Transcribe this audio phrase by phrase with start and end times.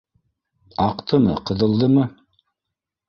[0.87, 2.09] Аҡтымы, ҡыҙылдымы?